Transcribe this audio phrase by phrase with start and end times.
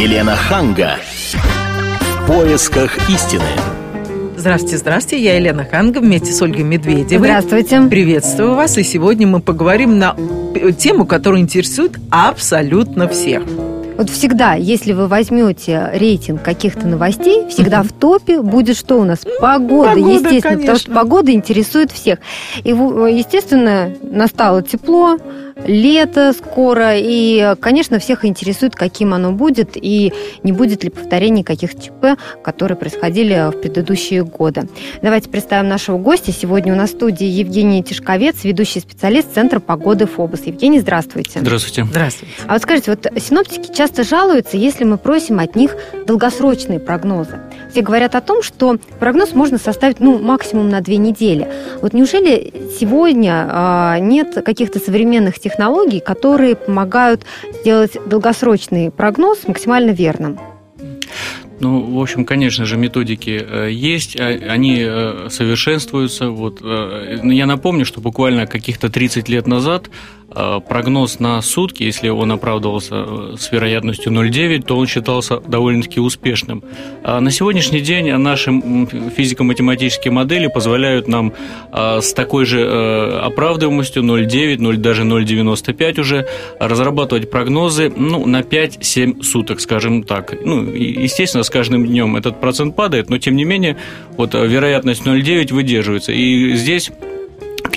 [0.00, 0.92] Елена Ханга.
[2.22, 3.44] В поисках истины.
[4.34, 5.22] Здравствуйте, здравствуйте.
[5.22, 7.28] Я Елена Ханга вместе с Ольгой Медведевой.
[7.28, 7.82] Здравствуйте.
[7.82, 8.78] Приветствую вас.
[8.78, 10.16] И сегодня мы поговорим на
[10.78, 13.42] тему, которая интересует абсолютно всех.
[13.98, 19.18] Вот всегда, если вы возьмете рейтинг каких-то новостей, всегда в топе будет что у нас?
[19.38, 20.60] Погода, Погода, естественно, конечно.
[20.60, 22.20] потому что погода интересует всех.
[22.64, 25.18] И, естественно, настало тепло,
[25.66, 31.74] лето скоро, и, конечно, всех интересует, каким оно будет, и не будет ли повторений каких
[31.74, 34.68] ЧП, которые происходили в предыдущие годы.
[35.02, 36.32] Давайте представим нашего гостя.
[36.32, 40.42] Сегодня у нас в студии Евгений Тишковец, ведущий специалист Центра погоды ФОБОС.
[40.46, 41.40] Евгений, здравствуйте.
[41.40, 41.84] Здравствуйте.
[41.84, 42.34] Здравствуйте.
[42.46, 47.38] А вот скажите, вот синоптики часто жалуются, если мы просим от них долгосрочные прогнозы.
[47.70, 51.48] Все говорят о том, что прогноз можно составить ну, максимум на две недели.
[51.82, 57.24] Вот неужели сегодня а, нет каких-то современных технологий, которые помогают
[57.60, 60.38] сделать долгосрочный прогноз максимально верным?
[61.60, 66.30] Ну, в общем, конечно же, методики э, есть, а- они э, совершенствуются.
[66.30, 69.90] Вот, э, я напомню, что буквально каких-то 30 лет назад
[70.30, 76.62] прогноз на сутки, если он оправдывался э, с вероятностью 0,9, то он считался довольно-таки успешным.
[77.02, 78.50] А на сегодняшний день наши
[79.16, 81.32] физико-математические модели позволяют нам
[81.72, 86.26] э, с такой же э, оправдываемостью 0,9, 0, даже 0,95 уже
[86.58, 90.34] разрабатывать прогнозы ну, на 5-7 суток, скажем так.
[90.44, 93.76] Ну, естественно, с каждым днем этот процент падает, но тем не менее
[94.16, 96.12] вот э, вероятность 0,9 выдерживается.
[96.12, 96.90] И здесь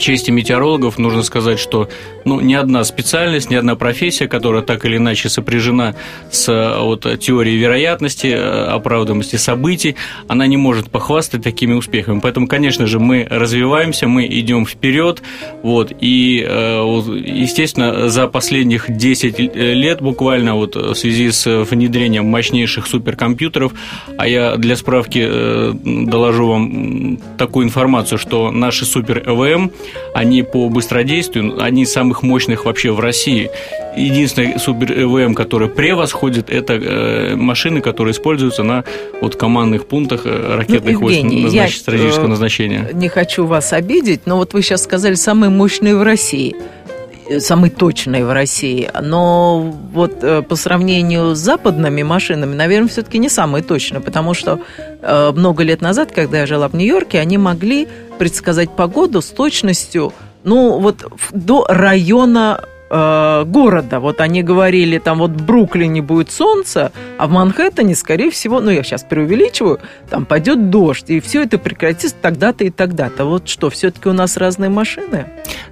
[0.03, 1.87] чести метеорологов нужно сказать, что
[2.25, 5.95] ну, ни одна специальность, ни одна профессия, которая так или иначе сопряжена
[6.29, 9.95] с э, вот, теорией вероятности, э, оправданности событий,
[10.27, 12.19] она не может похвастать такими успехами.
[12.19, 15.23] Поэтому, конечно же, мы развиваемся, мы идем вперед.
[15.63, 22.87] Вот, и, э, естественно, за последних 10 лет буквально вот, в связи с внедрением мощнейших
[22.87, 23.71] суперкомпьютеров,
[24.17, 25.29] а я для справки
[25.73, 29.71] доложу вам такую информацию, что наши супер ЭВМ,
[30.13, 33.49] они по быстродействию, они из самых мощных вообще в России.
[33.95, 38.83] Единственный супер ЭВМ, который превосходит, это э, машины, которые используются на
[39.21, 42.89] вот, командных пунктах э, ракетных Ну, Евгений, войск назнач- стратегического э, назначения.
[42.93, 46.55] Не хочу вас обидеть, но вот вы сейчас сказали самые мощные в России
[47.27, 48.89] э, самые точные в России.
[49.01, 54.59] Но вот э, по сравнению с западными машинами, наверное, все-таки не самые точные, потому что
[55.01, 60.13] э, много лет назад, когда я жила в Нью-Йорке, они могли предсказать погоду с точностью,
[60.43, 63.99] ну, вот до района э, города.
[63.99, 68.69] Вот они говорили, там вот в Бруклине будет солнце, а в Манхэттене, скорее всего, ну,
[68.69, 73.25] я сейчас преувеличиваю, там пойдет дождь, и все это прекратится тогда-то и тогда-то.
[73.25, 75.25] Вот что, все-таки у нас разные машины?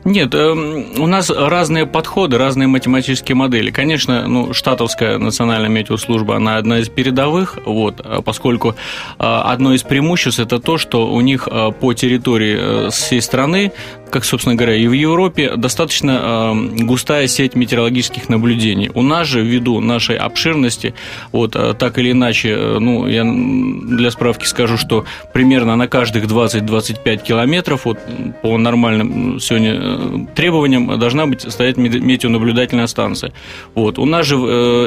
[0.04, 3.70] Нет, эм, у нас разные подходы, разные математические модели.
[3.70, 8.74] Конечно, ну, штатовская национальная метеослужба, она одна из передовых, вот, а поскольку э,
[9.20, 13.72] одно из преимуществ это то, что у них э, по территории э, всей страны,
[14.12, 18.92] как, собственно говоря, и в Европе, достаточно э, густая сеть метеорологических наблюдений.
[18.94, 20.94] У нас же, ввиду нашей обширности,
[21.32, 26.26] вот, э, так или иначе, э, ну, я для справки скажу, что примерно на каждых
[26.26, 27.98] 20-25 километров вот,
[28.42, 33.32] по нормальным сегодня э, требованиям должна быть стоять метеонаблюдательная станция.
[33.74, 33.98] Вот.
[33.98, 34.36] У нас же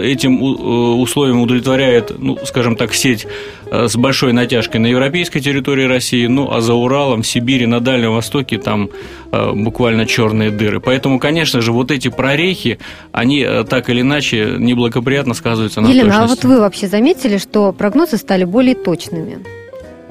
[0.05, 3.27] этим у- условием удовлетворяет, ну, скажем так, сеть
[3.89, 8.15] с большой натяжкой на европейской территории России, ну, а за Уралом, в Сибири, на Дальнем
[8.15, 8.91] Востоке там
[9.33, 10.81] э, буквально черные дыры.
[10.81, 12.79] Поэтому, конечно же, вот эти прорехи,
[13.13, 16.47] они э, так или иначе неблагоприятно сказываются на Елена, а вот точности.
[16.47, 19.39] вы вообще заметили, что прогнозы стали более точными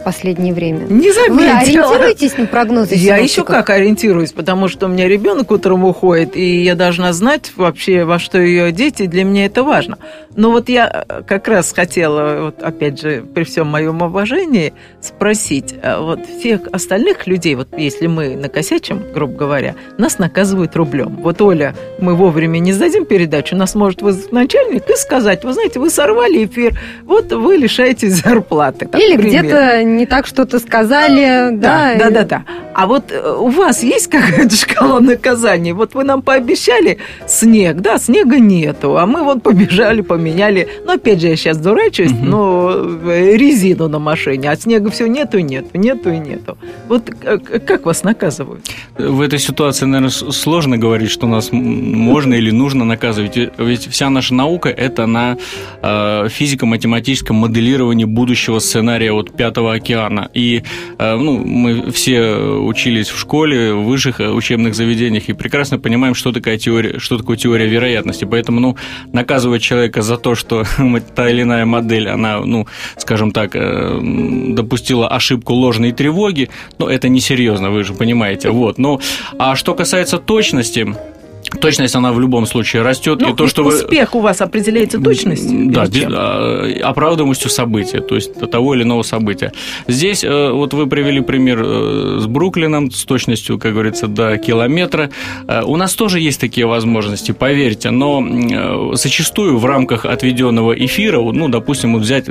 [0.04, 0.86] в последнее время?
[0.90, 1.88] Не Вы заметила.
[1.90, 6.62] ориентируетесь на прогнозы Я еще как ориентируюсь, потому что у меня ребенок утром уходит, и
[6.62, 9.98] я должна знать вообще, во что ее дети, для меня это важно.
[10.36, 15.74] Но вот я э, как раз хотела, вот опять же, при всем моем уважении, спросить,
[15.82, 21.18] а вот всех остальных людей, вот если мы накосячим, грубо говоря, нас наказывают рублем.
[21.22, 25.80] Вот, Оля, мы вовремя не сдадим передачу, нас может вызвать начальник и сказать, вы знаете,
[25.80, 28.88] вы сорвали эфир, вот вы лишаетесь зарплаты.
[28.88, 31.96] Так, Или где-то не так что-то сказали, да?
[31.96, 32.44] Да, да, да, да.
[32.74, 35.74] А вот э, у вас есть какая-то шкала наказаний?
[35.74, 36.98] Вот вы нам пообещали
[37.28, 40.68] снег, да, снега нету, а мы вот побежали, поменяли.
[40.86, 42.30] Ну, опять же, я сейчас дурачусь, Мгм.
[42.30, 42.72] но
[43.06, 46.58] э, резину на машине, а снега все нету, нету, нету и нету.
[46.88, 48.66] Вот э, как вас наказывают?
[48.98, 53.38] В этой ситуации, наверное, сложно говорить, что нас можно или нужно наказывать.
[53.58, 55.38] Ведь- вся наша наука– это на
[56.30, 60.30] физико-математическом моделировании будущего сценария вот Пятого океана.
[60.34, 60.64] И
[60.98, 62.36] э, ну, мы все
[62.72, 67.38] учились в школе, в высших учебных заведениях и прекрасно понимаем, что такое теория, что такое
[67.38, 68.26] теория вероятности.
[68.26, 68.78] Поэтому, ну,
[69.14, 70.64] наказывать человека за то, что
[71.16, 76.50] та или иная модель, она, ну, скажем так, допустила ошибку ложной тревоги,
[76.80, 78.50] ну, это несерьезно, вы же понимаете.
[78.50, 78.78] Вот.
[78.78, 79.00] Но,
[79.40, 80.96] а что касается точности,
[81.60, 83.22] Точность, она в любом случае растет.
[83.22, 84.20] Ну, и то, что успех вы...
[84.20, 85.72] у вас определяется точностью?
[85.72, 89.52] Да, а, оправдываемостью события, то есть того или иного события.
[89.88, 95.10] Здесь э, вот вы привели пример э, с Бруклином, с точностью, как говорится, до километра.
[95.48, 101.48] Э, у нас тоже есть такие возможности, поверьте, но зачастую в рамках отведенного эфира, ну,
[101.50, 102.26] допустим, вот взять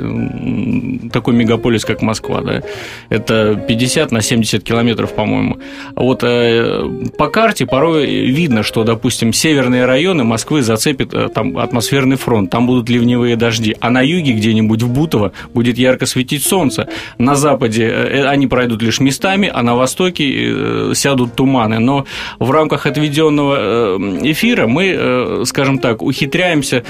[1.11, 2.61] такой мегаполис, как Москва, да,
[3.09, 5.57] это 50 на 70 километров, по-моему.
[5.95, 12.15] Вот по карте порой видно, что, допустим, допустим, северные районы Москвы зацепит э, там атмосферный
[12.15, 16.87] фронт, там будут ливневые дожди, а на юге где-нибудь в Бутово будет ярко светить солнце.
[17.19, 21.77] На западе э, э, они пройдут лишь местами, а на востоке сядут туманы.
[21.77, 22.05] Но
[22.39, 26.83] в рамках отведенного эфира мы, скажем так, ухитряемся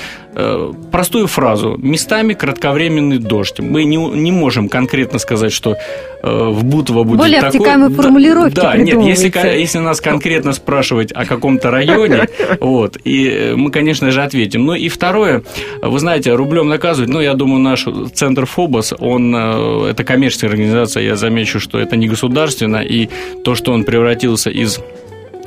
[0.91, 3.59] простую фразу «местами кратковременный дождь».
[3.59, 5.75] Мы не, не можем конкретно сказать, что
[6.23, 7.59] в Бутово будет Более такой...
[7.59, 12.57] обтекаемые формулировки Да, нет, если, если нас конкретно спрашивать о каком-то районе, районе.
[12.60, 14.65] Вот, и э, мы, конечно же, ответим.
[14.65, 15.44] Ну и второе,
[15.81, 21.04] вы знаете, рублем наказывать, ну, я думаю, наш центр ФОБОС, он, э, это коммерческая организация,
[21.04, 23.10] я замечу, что это не государственно, и
[23.44, 24.80] то, что он превратился из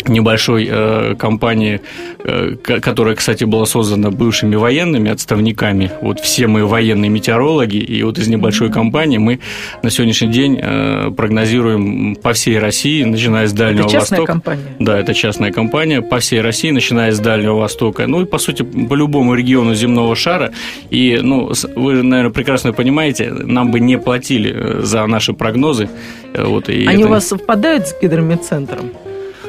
[0.08, 1.81] небольшой э, компании,
[2.25, 5.91] э, которая, кстати, была создана бывшими военными отставниками.
[6.00, 9.41] Вот все мы военные метеорологи, и вот из небольшой компании мы
[9.82, 14.25] на сегодняшний день э, прогнозируем по всей России, начиная с Дальнего это Востока.
[14.25, 14.76] компания?
[14.79, 18.06] Да, это частная компания по всей России, начиная с Дальнего Востока.
[18.06, 20.53] Ну и, по сути, по любому региону земного шара.
[20.91, 25.88] И, ну, вы, наверное, прекрасно понимаете, нам бы не платили э, за наши прогнозы.
[26.35, 27.06] Э, вот, и Они это...
[27.06, 28.91] у вас совпадают с гидрометцентром?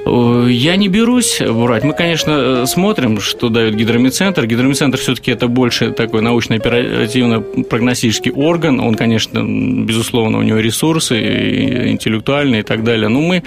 [0.07, 1.83] Э, я не берусь брать.
[1.83, 4.45] Мы, конечно, э, смотрим, что дает гидромедцентр.
[4.45, 8.79] Гидромедцентр все-таки это больше такой научно-оперативно-прогностический орган.
[8.79, 13.09] Он, конечно, безусловно, у него ресурсы интеллектуальные и так далее.
[13.09, 13.43] Но мы,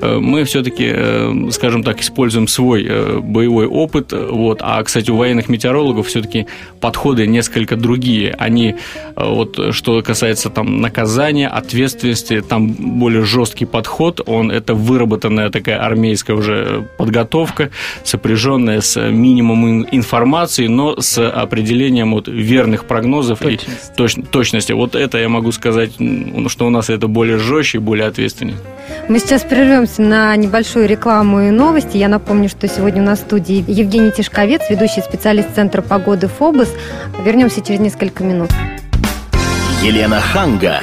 [0.00, 4.12] э, мы все-таки, скажем так, используем свой боевой опыт.
[4.12, 4.60] Вот.
[4.62, 6.46] А, кстати, у военных метеорологов все-таки
[6.80, 8.34] подходы несколько другие.
[8.38, 8.76] Они,
[9.16, 14.20] вот, что касается там наказания, ответственности, там более жесткий подход.
[14.26, 17.70] Он это выработанная такая армия армейская уже подготовка,
[18.04, 23.70] сопряженная с минимумом информации, но с определением вот верных прогнозов точности.
[23.92, 24.72] и точ, точности.
[24.72, 25.92] Вот это я могу сказать,
[26.48, 28.56] что у нас это более жестче и более ответственнее.
[29.08, 31.96] Мы сейчас прервемся на небольшую рекламу и новости.
[31.96, 36.68] Я напомню, что сегодня у нас в студии Евгений Тишковец, ведущий специалист Центра погоды ФОБОС.
[37.24, 38.50] Вернемся через несколько минут.
[39.82, 40.80] Елена Ханга.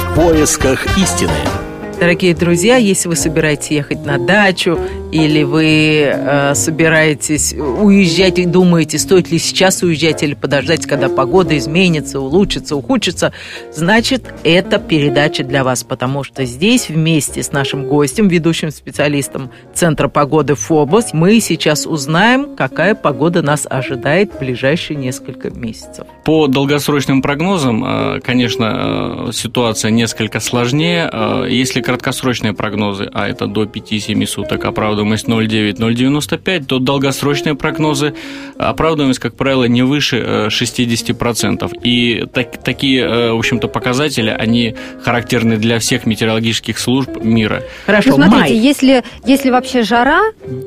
[0.00, 1.57] В поисках истины.
[2.00, 4.78] Дорогие друзья, если вы собираетесь ехать на дачу
[5.12, 11.56] или вы э, собираетесь уезжать и думаете, стоит ли сейчас уезжать или подождать, когда погода
[11.56, 13.32] изменится, улучшится, ухудшится,
[13.72, 20.08] значит, это передача для вас, потому что здесь вместе с нашим гостем, ведущим специалистом Центра
[20.08, 26.06] погоды ФОБОС, мы сейчас узнаем, какая погода нас ожидает в ближайшие несколько месяцев.
[26.24, 31.08] По долгосрочным прогнозам, э, конечно, э, ситуация несколько сложнее.
[31.10, 34.64] Э, если краткосрочные прогнозы, а это до 5-7 суток,
[34.98, 38.14] оправдываемость 0,9-0,95, то долгосрочные прогнозы,
[38.58, 41.64] оправдываемость, как правило, не выше 60%.
[41.64, 47.62] Э, И так, такие, э, в общем-то, показатели, они характерны для всех метеорологических служб мира.
[47.86, 48.52] Хорошо, ну, смотрите, май.
[48.54, 50.20] Если, если вообще жара,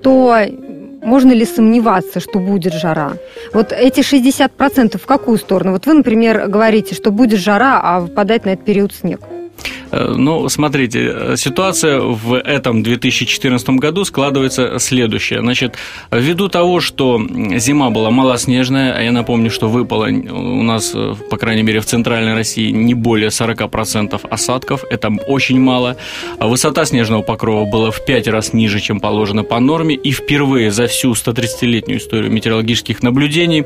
[0.04, 0.38] то
[1.04, 3.14] можно ли сомневаться, что будет жара?
[3.54, 5.72] Вот эти 60% в какую сторону?
[5.72, 9.20] Вот вы, например, говорите, что будет жара, а выпадает на этот период снег.
[9.92, 15.40] Э, ну, смотрите, ситуация в этом 2014 году складывается следующая.
[15.40, 15.76] Значит,
[16.12, 17.22] ввиду того, что
[17.58, 21.86] зима была малоснежная, а я напомню, что выпало у нас, э, по крайней мере, в
[21.86, 25.98] центральной России не более 40% осадков, это очень мало.
[26.40, 30.88] Высота снежного покрова была в 5 раз ниже, чем положено по норме, и впервые за
[30.88, 33.66] всю 130-летнюю историю метеорологических наблюдений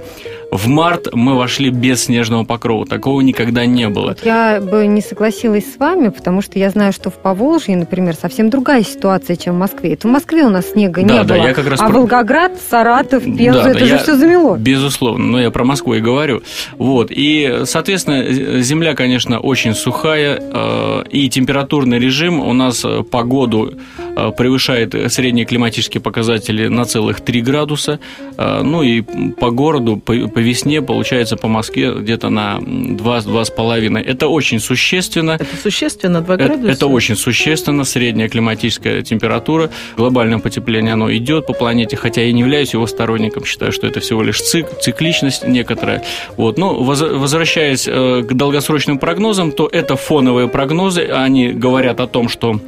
[0.52, 2.86] в март мы вошли без снежного покрова.
[2.86, 4.16] Такого никогда не было.
[4.24, 8.50] Я бы не согласилась с вами, потому что я знаю, что в Поволжье, например, совсем
[8.50, 9.94] другая ситуация, чем в Москве.
[9.94, 11.48] Это в Москве у нас снега да, не да, было.
[11.48, 12.00] Я как раз а про...
[12.00, 13.98] Волгоград, Саратов, Пензу, да, это да, же я...
[13.98, 14.58] все замело.
[14.58, 16.42] Безусловно, но я про Москву и говорю.
[16.78, 17.12] Вот.
[17.12, 23.74] И, соответственно, земля, конечно, очень сухая, э, и температурный режим у нас э, погоду
[24.16, 28.00] э, превышает средние климатические показатели на целых 3 градуса.
[28.38, 29.02] Ну и
[29.40, 34.00] по городу, по, по весне, получается, по Москве где-то на 2-2,5.
[34.00, 35.32] Это очень существенно.
[35.32, 36.72] Это существенно существенно, 2 Это, градуса?
[36.72, 39.70] это очень существенно, средняя климатическая температура.
[39.98, 44.00] Глобальное потепление, оно идет по планете, хотя я не являюсь его сторонником, считаю, что это
[44.00, 46.04] всего лишь цик, цикличность некоторая.
[46.38, 46.58] Вот.
[46.58, 52.30] Но воз- возвращаясь э, к долгосрочным прогнозам, то это фоновые прогнозы, они говорят о том,
[52.30, 52.60] что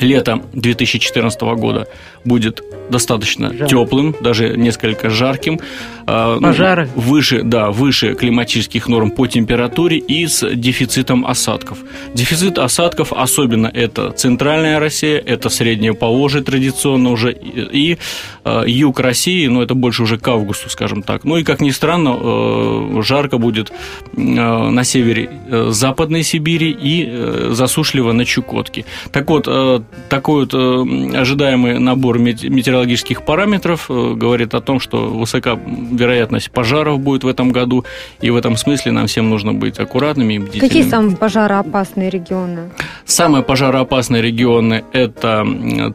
[0.00, 1.88] лето 2014 года
[2.24, 3.66] будет достаточно Жарко.
[3.66, 5.58] теплым, даже несколько жарким.
[6.06, 6.88] А, ну, Пожары.
[6.94, 11.78] выше, да, выше климатических норм по температуре и с дефицитом осадков.
[12.14, 17.98] Дефицит осадков особенно это центральная Россия, это среднее Поволжье традиционно уже и,
[18.44, 21.24] э, юг России, но это больше уже к августу, скажем так.
[21.24, 27.04] Ну и как ни странно, э, жарко будет э, на севере э, Западной Сибири и
[27.08, 28.84] э, засушливо на Чукотке.
[29.10, 35.58] Так вот, э, такой вот ожидаемый набор мет- метеорологических параметров говорит о том, что высока
[35.96, 37.84] вероятность пожаров будет в этом году,
[38.20, 40.68] и в этом смысле нам всем нужно быть аккуратными и бдительными.
[40.68, 42.70] Какие самые пожароопасные регионы?
[43.04, 45.46] Самые пожароопасные регионы– это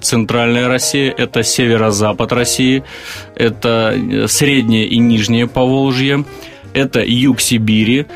[0.01, 2.83] центральная Россия, это северо-запад России,
[3.35, 6.25] это э, среднее и нижнее Поволжье,
[6.73, 8.07] это юг Сибири,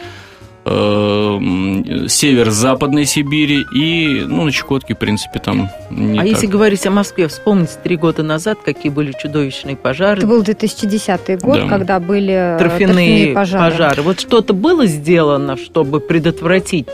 [0.66, 6.32] э, м, север Западной Сибири и, ну, на Чукотке, в принципе, там не а так.
[6.32, 11.40] если говорить о Москве, вспомните три года назад, какие были чудовищные пожары, Это был 2010
[11.42, 11.68] год, Да.
[11.68, 13.72] когда были э, торфяные пожары.
[13.72, 14.02] пожары.
[14.02, 16.88] Вот что-то было сделано, чтобы предотвратить,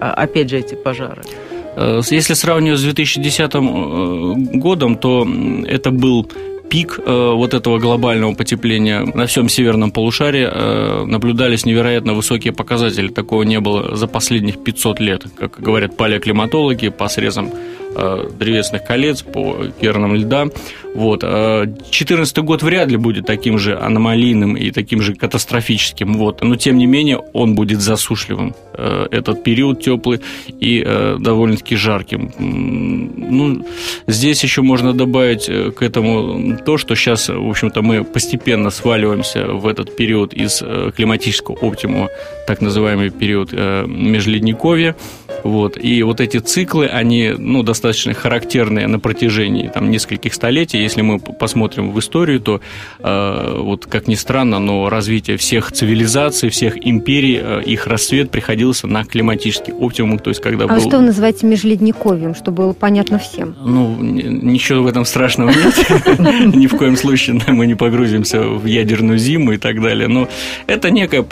[0.00, 1.22] а, опять же, эти пожары?
[1.76, 5.26] Э, Если сравнивать с 2010 э, годом, то
[5.66, 6.30] это был
[6.68, 13.08] пик э, вот этого глобального потепления на всем северном полушарии э, наблюдались невероятно высокие показатели.
[13.08, 17.50] Такого не было за последних 500 лет, как говорят палеоклиматологи, по срезам
[17.94, 20.46] древесных колец, по кернам льда.
[20.94, 21.20] Вот.
[21.20, 26.14] 2014 год вряд ли будет таким же аномалийным и таким же катастрофическим.
[26.14, 26.42] Вот.
[26.42, 28.54] Но, тем не менее, он будет засушливым.
[28.74, 30.20] э, Этот период теплый
[30.60, 32.32] и э, довольно-таки жарким.
[32.38, 33.64] Ну,
[34.06, 39.46] здесь еще можно добавить э, к этому то, что сейчас, в общем-то, мы постепенно сваливаемся
[39.46, 42.08] в этот период из э, климатического оптимума,
[42.46, 44.96] так называемый период э, межледниковья.
[45.44, 45.78] Вот.
[45.82, 47.77] И вот эти циклы, они ну, достаточно
[48.14, 50.78] характерные на протяжении там, нескольких столетий.
[50.78, 52.60] Если мы посмотрим в историю, то,
[53.00, 58.86] э, вот, как ни странно, но развитие всех цивилизаций, всех империй, э, их расцвет приходился
[58.86, 60.80] на климатический оптимум, то есть когда А был...
[60.80, 63.56] что вы называете межледниковьем, чтобы было понятно всем?
[63.64, 65.74] Ну, ничего в этом страшного нет.
[66.54, 70.08] Ни в коем случае мы не погрузимся в ядерную зиму и так далее.
[70.08, 70.28] Но
[70.66, 71.22] это некий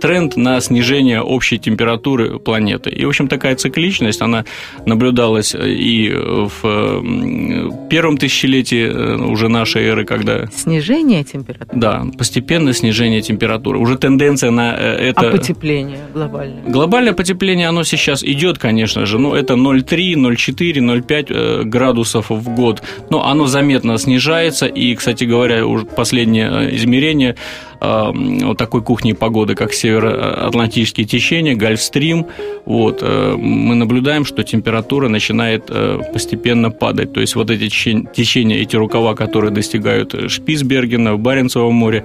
[0.00, 2.90] тренд на снижение общей температуры планеты.
[2.90, 4.44] И, в общем, такая цикличность, она
[4.86, 12.72] наблюдалась и в м, первом тысячелетии э, уже нашей эры, когда Снижение температуры, да, постепенное
[12.72, 13.78] снижение температуры.
[13.78, 15.28] Уже тенденция на э, это...
[15.28, 16.62] а потепление глобальное?
[16.66, 22.54] Глобальное потепление, оно сейчас идет, конечно же, но это 0,3, 0,4, 0,5 э, градусов в
[22.54, 28.82] год, но оно заметно снижается, и, кстати говоря, уже последнее э, измерение э, вот такой
[28.82, 32.26] кухни погоды, как североатлантические течения, Гольфстрим,
[32.66, 38.06] вот, э, мы наблюдаем, что температура начинает э, постепенно падать, то есть вот эти течен-
[38.12, 42.04] течения, эти рукава, которые достигают э, Шпицбергена, в Баренцевом море,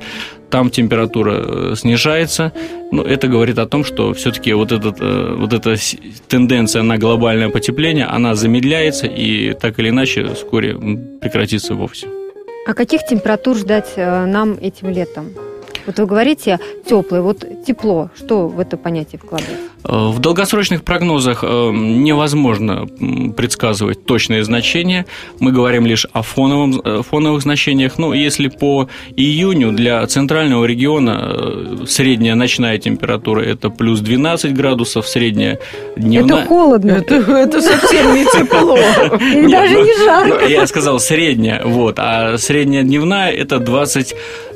[0.49, 2.53] там температура снижается.
[2.91, 5.75] Но это говорит о том, что все-таки вот, этот, вот эта
[6.29, 10.75] тенденция на глобальное потепление, она замедляется и так или иначе вскоре
[11.19, 12.07] прекратится вовсе.
[12.67, 15.33] А каких температур ждать нам этим летом?
[15.85, 18.09] Вот вы говорите теплый, вот тепло.
[18.15, 19.75] Что в это понятие вкладывается?
[19.83, 22.87] Э, В долгосрочных прогнозах э, невозможно
[23.35, 25.05] предсказывать точные значения.
[25.39, 27.97] Мы говорим лишь о фоновом, э, фоновых значениях.
[27.97, 35.59] Ну, если по июню для центрального региона средняя ночная температура это плюс 12 градусов, средняя
[35.95, 36.39] дневная...
[36.39, 36.91] Это холодно.
[36.91, 38.77] Это, это совсем не тепло.
[38.77, 40.45] И даже ну, не жарко.
[40.45, 43.59] я сказал средняя, вот, а средняя дневная это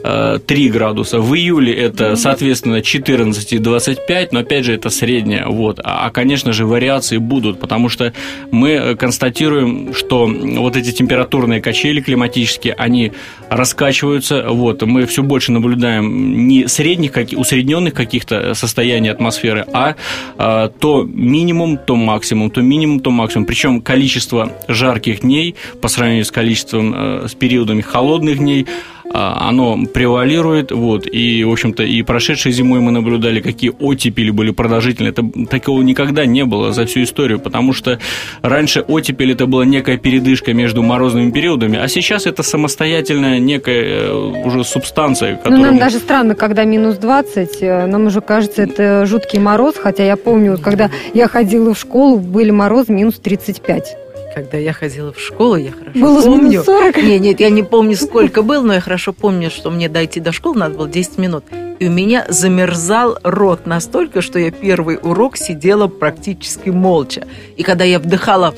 [0.04, 1.20] 23 градуса.
[1.20, 5.80] В июле это, соответственно, 14 и 25, но опять же это средняя, вот.
[5.84, 8.14] А, а, конечно же, вариации будут, потому что
[8.52, 13.12] мы э, констатируем, что вот эти температурные качели климатические, они
[13.50, 14.82] раскачиваются, вот.
[14.82, 19.96] Мы все больше наблюдаем не средних, как, усредненных каких-то состояний атмосферы, а,
[20.38, 23.46] а, то минимум, то максимум, то минимум, то максимум.
[23.46, 28.66] Причем количество жарких дней по сравнению с количеством, э, с периодами холодных дней,
[29.12, 35.12] оно превалирует, вот, и, в общем-то, и прошедшей зимой мы наблюдали, какие оттепели были продолжительные.
[35.12, 38.00] Это такого никогда не было за всю историю, потому что
[38.42, 44.14] раньше оттепель это была некая передышка между морозными периодами, а сейчас это самостоятельная некая э,
[44.46, 45.38] уже субстанция.
[45.38, 45.58] Которая...
[45.58, 50.04] Ну, нам даже странно, когда минус 20, э, нам уже кажется, это жуткий мороз, хотя
[50.04, 55.20] я помню, когда я ходила в школу, были морозы минус 35 когда я ходила в
[55.20, 56.64] школу, я хорошо было помню.
[56.64, 56.98] 40?
[56.98, 60.32] Нет, нет, я не помню, сколько было, но я хорошо помню, что мне дойти до
[60.32, 61.46] школы надо было 10 минут.
[61.80, 67.26] И у меня замерзал рот настолько, что я первый урок сидела практически молча.
[67.56, 68.54] И когда я вдыхала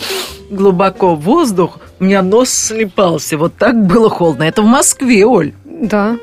[0.50, 3.38] глубоко воздух, у меня нос слепался.
[3.38, 4.44] Вот так было холодно.
[4.44, 5.54] Это в Москве, Оль.
[5.66, 6.18] Да.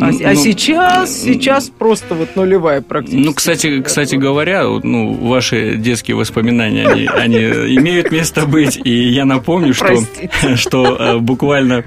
[0.00, 3.24] А, ну, а сейчас, сейчас просто вот нулевая практически.
[3.24, 7.38] Ну, кстати, кстати говоря, ну, ваши детские воспоминания, они, они
[7.76, 8.80] имеют место быть.
[8.84, 10.02] И я напомню, что,
[10.56, 11.84] что э, буквально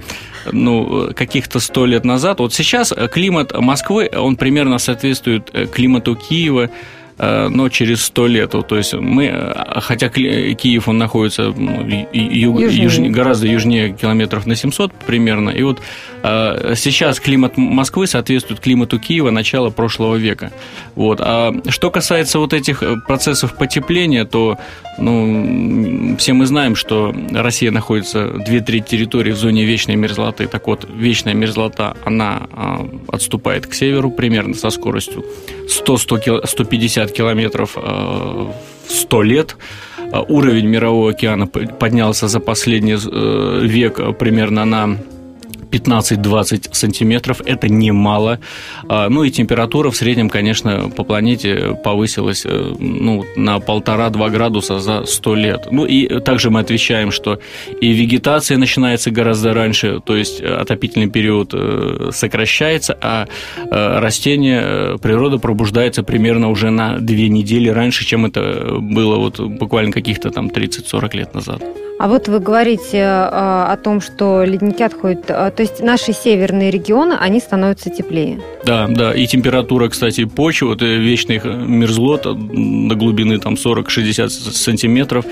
[0.52, 2.40] ну, каких-то сто лет назад.
[2.40, 6.70] Вот сейчас климат Москвы, он примерно соответствует э, климату Киева, Э,
[7.18, 8.52] но через сто лет.
[8.52, 13.10] То есть мы, э, хотя Киев, он находится ну, юг, южнее.
[13.10, 15.82] гораздо южнее километров на 700 примерно, и вот
[16.24, 20.52] э, сейчас климат Москвы соответствует климату Киева начала прошлого века.
[20.96, 21.20] Вот.
[21.22, 24.58] А что касается вот этих процессов потепления, то
[24.98, 30.48] ну, все мы знаем, что Россия находится две трети территории в зоне вечной мерзлоты.
[30.48, 32.48] Так вот, вечная мерзлота, она
[33.08, 35.26] отступает к северу примерно со скоростью
[35.68, 38.54] 100-150 километров в
[38.88, 39.58] 100 лет.
[40.28, 44.98] Уровень Мирового океана поднялся за последний э, век примерно на
[45.76, 48.40] 15-20 сантиметров, это немало.
[48.88, 54.80] А, ну и температура в среднем, конечно, по планете повысилась э, ну, на полтора-два градуса
[54.80, 55.68] за 100 лет.
[55.72, 57.40] Ну и также мы отвечаем, что
[57.82, 63.28] и вегетация начинается гораздо раньше, то есть отопительный период э, сокращается, а
[63.58, 69.92] э, растение, природа пробуждается примерно уже на две недели раньше, чем это было вот буквально
[69.92, 71.62] каких-то там 30-40 лет назад.
[71.98, 76.70] А вот вы говорите э, о том, что ледники отходят, э, то есть наши северные
[76.70, 78.42] регионы, они становятся теплее.
[78.66, 85.26] Да, да, и температура, кстати, почвы, вот э, вечных мерзлот до глубины там 40-60 сантиметров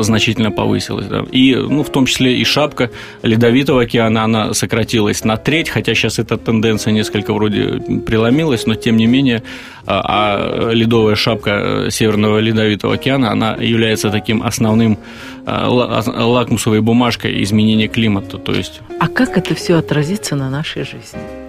[0.00, 1.06] значительно повысилась.
[1.06, 1.24] Да.
[1.30, 2.90] И, ну, в том числе и шапка
[3.22, 8.96] ледовитого океана, она сократилась на треть, хотя сейчас эта тенденция несколько вроде преломилась, но тем
[8.96, 9.42] не менее,
[9.86, 14.98] а ледовая шапка Северного Ледовитого океана, она является таким основным
[15.48, 18.38] лакмусовой бумажкой изменения климата.
[18.38, 18.80] То есть...
[19.00, 21.47] А как это все отразится на нашей жизни?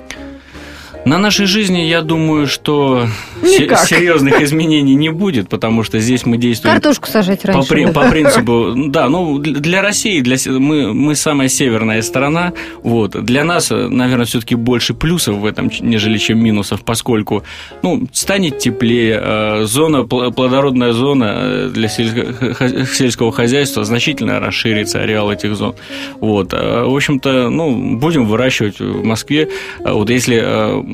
[1.06, 3.08] На нашей жизни, я думаю, что
[3.42, 3.88] Никак.
[3.88, 6.76] серьезных изменений не будет, потому что здесь мы действуем...
[6.76, 7.88] Картошку сажать раньше.
[7.88, 13.46] По, по принципу, да, ну, для России, для, мы, мы самая северная страна, вот, для
[13.46, 17.44] нас, наверное, все-таки больше плюсов в этом, нежели чем минусов, поскольку,
[17.82, 25.56] ну, станет теплее, э, зона, плодородная зона э, для сельского хозяйства значительно расширится, ареал этих
[25.56, 25.76] зон,
[26.20, 30.89] вот, э, в общем-то, ну, будем выращивать в Москве, вот если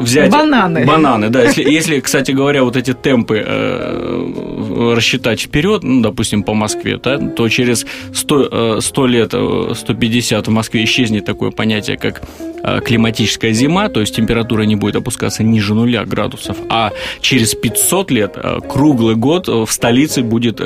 [0.00, 0.30] взять...
[0.30, 0.84] Бананы.
[0.84, 1.42] Бананы, да.
[1.42, 7.18] Если, если кстати говоря, вот эти темпы э, рассчитать вперед, ну, допустим, по Москве, да,
[7.18, 9.34] то через 100, 100 э, лет,
[9.76, 12.22] 150 э, в Москве исчезнет такое понятие, как
[12.64, 18.10] Э, климатическая зима, то есть температура не будет опускаться ниже нуля градусов, а через 500
[18.12, 18.36] лет
[18.68, 20.60] круглый год в столице будет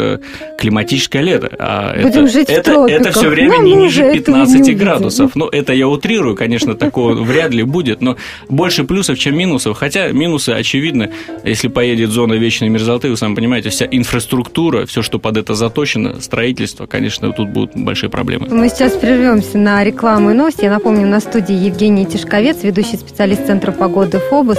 [0.58, 1.50] климатическое лето.
[1.58, 5.36] А Будем это, жить это, в это все время Нам не ниже 15 не градусов.
[5.36, 8.16] Ну, это я утрирую, конечно, такого вряд ли будет, но
[8.56, 9.76] больше плюсов, чем минусов.
[9.78, 11.12] Хотя минусы очевидны.
[11.44, 16.20] Если поедет зона вечной мерзлоты, вы сами понимаете, вся инфраструктура, все, что под это заточено,
[16.20, 18.48] строительство, конечно, тут будут большие проблемы.
[18.48, 20.64] Мы сейчас прервемся на рекламу и новости.
[20.64, 24.58] Я напомню, на студии Евгений Тишковец, ведущий специалист Центра погоды ФОБУС.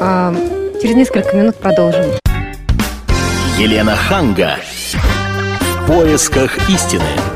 [0.00, 0.34] А,
[0.82, 2.04] через несколько минут продолжим.
[3.58, 4.56] Елена Ханга.
[5.60, 7.29] В поисках истины.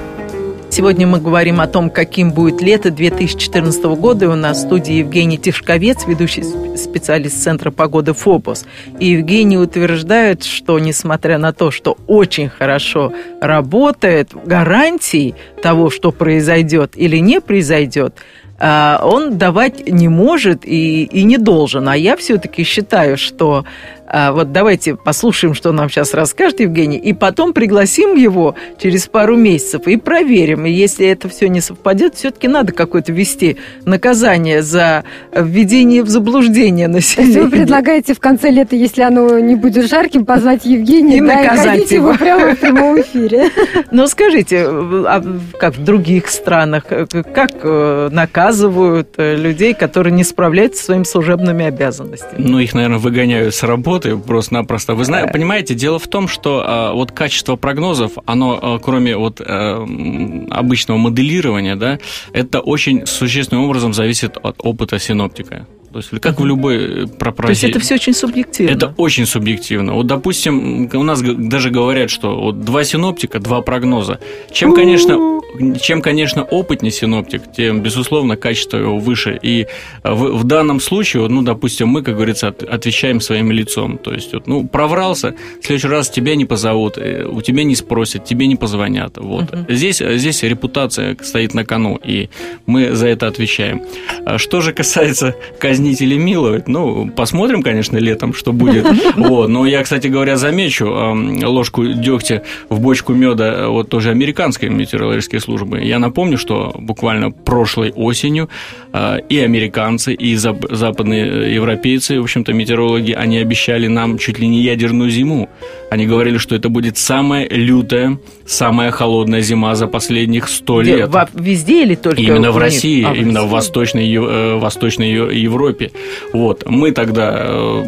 [0.74, 4.24] Сегодня мы говорим о том, каким будет лето 2014 года.
[4.24, 6.42] И у нас в студии Евгений Тишковец, ведущий
[6.76, 8.66] специалист Центра погоды ФОБОС.
[8.98, 16.94] И Евгений утверждает, что несмотря на то, что очень хорошо работает, гарантий того, что произойдет
[16.96, 18.16] или не произойдет,
[18.58, 21.88] а, он давать не может и, и не должен.
[21.88, 23.64] А я все-таки считаю, что
[24.12, 29.86] вот давайте послушаем, что нам сейчас расскажет Евгений, и потом пригласим его через пару месяцев
[29.86, 30.66] и проверим.
[30.66, 36.88] И если это все не совпадет, все-таки надо какое-то ввести наказание за введение в заблуждение
[36.88, 37.34] населения.
[37.34, 41.20] То есть вы предлагаете в конце лета, если оно не будет жарким, позвать Евгения И
[41.20, 42.18] да, наказать и его его.
[42.18, 43.50] прямо в прямом эфире.
[43.90, 45.22] Но скажите, а
[45.58, 51.04] как в других странах, э, как э, наказывают э, людей, которые не справляются со своими
[51.04, 52.34] служебными обязанностями?
[52.38, 54.94] Ну, их, наверное, выгоняют с работы просто-напросто.
[54.94, 59.40] Вы знаете, понимаете, дело в том, что а, вот качество прогнозов, оно, а, кроме вот
[59.40, 61.98] м, обычного моделирования, да,
[62.32, 65.66] это очень существенным образом зависит от опыта синоптика.
[65.94, 68.72] То есть, как в любой э, про То есть это все очень субъективно.
[68.72, 69.92] Это очень субъективно.
[69.92, 74.18] Вот, допустим, у нас даже говорят, что вот два синоптика, два прогноза.
[74.50, 75.40] Чем, конечно,
[75.80, 79.38] чем, конечно, опытнее синоптик, тем, безусловно, качество его выше.
[79.40, 79.68] И
[80.02, 83.98] э, в, в данном случае, вот, ну, допустим, мы, как говорится, от- отвечаем своим лицом.
[83.98, 87.76] То есть, вот, ну, проврался, в следующий раз тебя не позовут, э, у тебя не
[87.76, 89.16] спросят, тебе не позвонят.
[89.16, 89.54] Вот.
[89.68, 92.30] Здесь, здесь репутация стоит на кону, и
[92.66, 93.82] мы за это отвечаем.
[94.26, 98.86] А Что же касается казнить или миловать, ну, посмотрим, конечно, летом, что будет.
[99.16, 99.48] Вот.
[99.48, 105.40] Но я, кстати говоря, замечу эм, ложку дегтя в бочку меда вот тоже американской метеорологической
[105.40, 105.80] службы.
[105.80, 108.48] Я напомню, что буквально прошлой осенью
[108.92, 114.38] э, и американцы, и зап- западные э, европейцы, в общем-то, метеорологи, они обещали нам чуть
[114.38, 115.48] ли не ядерную зиму.
[115.90, 121.10] Они говорили, что это будет самая лютая, самая холодная зима за последних сто лет.
[121.34, 122.58] везде или только Именно в?
[122.58, 123.50] России, А, именно в.
[123.50, 125.32] Восточной, э, Восточной Е-
[125.80, 125.90] Европе.
[126.32, 126.64] Вот.
[126.66, 127.82] Мы тогда, э,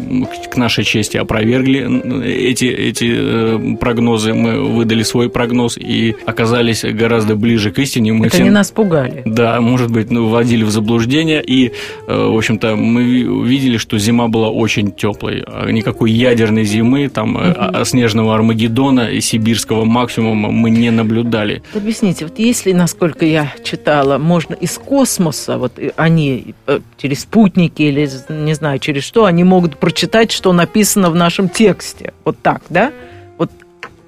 [0.51, 1.79] к нашей чести, опровергли
[2.25, 4.33] эти, эти э, прогнозы.
[4.33, 8.13] Мы выдали свой прогноз и оказались гораздо ближе к истине.
[8.13, 9.21] Мы Это все- они нас пугали.
[9.25, 11.71] да, может быть, ну, вводили в заблуждение, и,
[12.07, 15.43] э, в общем-то, мы ви- увидели, что зима была очень теплой.
[15.47, 21.61] А Никакой ядерной зимы, там, а- снежного Армагеддона и сибирского максимума мы не наблюдали.
[21.75, 26.55] Объясните, вот если, насколько я читала, можно из космоса, вот они
[26.97, 32.13] через спутники или, не знаю, через что, они могут прочитать, что написано в нашем тексте.
[32.23, 32.91] Вот так, да?
[33.37, 33.51] Вот,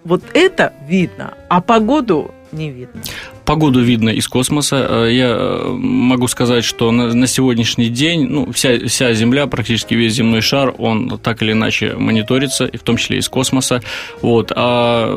[0.03, 3.01] вот это видно, а погоду не видно.
[3.45, 4.85] Погоду видно из космоса.
[4.89, 9.93] Э, Я э, могу сказать, что на, на сегодняшний день ну, вся, вся Земля, практически
[9.93, 13.81] весь земной шар, он так или иначе мониторится, и в том числе из космоса.
[14.21, 14.51] Вот.
[14.55, 15.15] А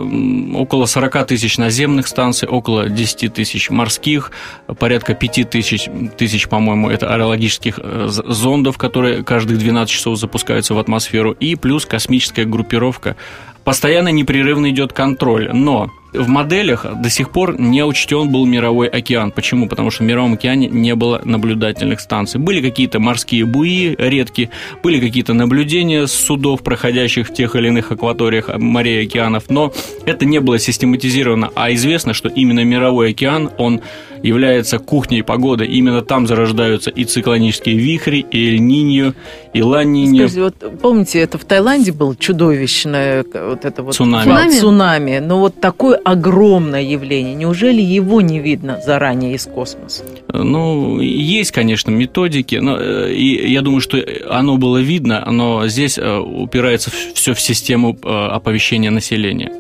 [0.55, 4.31] около 40 тысяч наземных станций, около 10 тысяч морских,
[4.79, 10.79] порядка 5 тысяч, тысяч по-моему, это аэрологических э, зондов, которые каждых 12 часов запускаются в
[10.79, 13.17] атмосферу, и плюс космическая группировка.
[13.65, 19.31] Постоянно непрерывно идет контроль, но в моделях до сих пор не учтен был мировой океан.
[19.31, 19.69] Почему?
[19.69, 22.41] Потому что в мировом океане не было наблюдательных станций.
[22.41, 24.51] Были какие-то морские буи редкие,
[24.83, 29.73] были какие-то наблюдения с судов, проходящих в тех или иных акваториях морей и океанов, но
[30.05, 31.51] это не было систематизировано.
[31.55, 33.81] А известно, что именно мировой океан, он
[34.23, 35.67] является кухней погоды.
[35.67, 39.15] Именно там зарождаются и циклонические вихри, и эль-ниньо,
[39.53, 40.29] и ла-ниньо.
[40.29, 44.25] Скажите, вот помните, это в Таиланде было чудовищное э, вот это вот Цунами.
[44.25, 44.59] Цунами?
[44.59, 45.19] цунами.
[45.19, 47.35] Но вот такое огромное явление.
[47.35, 50.05] Неужели его не видно заранее из космоса?
[50.33, 55.99] Ну, есть, конечно, методики, но э, и я думаю, что оно было видно, но здесь
[55.99, 59.53] э, упирается все в систему э, оповещения населения.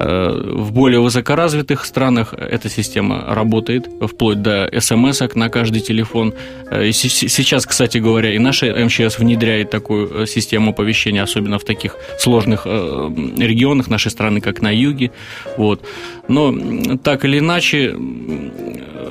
[0.00, 6.32] Э, В более высокоразвитых странах эта система работает, вплоть до смс на каждый телефон.
[6.70, 11.96] Э, Сейчас, кстати говоря, и наша МЧС внедряет такую э, систему оповещения, особенно в таких
[12.18, 15.10] сложных регионах нашей страны, как на юге.
[15.58, 15.84] Вот.
[16.28, 16.54] Но
[17.02, 17.94] так или иначе,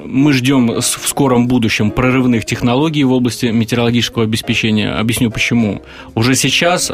[0.06, 4.92] мы ждем в скором будущем прорывных технологий в области метеорологического обеспечения.
[4.92, 5.82] Объясню почему.
[6.16, 6.92] Уже сейчас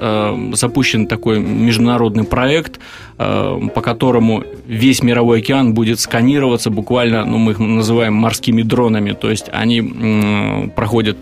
[0.54, 2.80] запущен такой международный проект,
[3.18, 9.30] по которому весь мировой океан будет сканироваться буквально, ну, мы их называем морскими дронами, то
[9.30, 9.82] есть они
[10.76, 11.18] проходят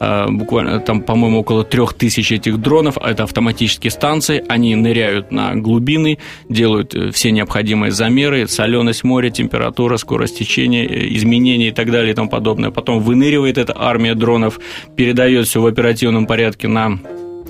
[0.00, 5.54] э, буквально там, по-моему, около трех тысяч этих дронов, это автоматические станции, они ныряют на
[5.54, 11.90] глубины, делают э, все необходимые замеры, соленость моря, температура, скорость течения, э, изменения и так
[11.90, 12.70] далее и тому подобное.
[12.70, 14.60] Потом выныривает эта армия дронов,
[14.96, 16.98] передает все в оперативном порядке на